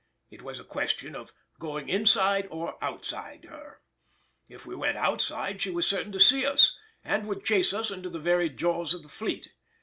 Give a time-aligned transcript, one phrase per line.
[0.31, 3.81] It was a question of going inside or outside her;
[4.49, 8.09] if we went outside she was certain to see us, and would chase us into
[8.09, 9.49] the very jaws of the fleet.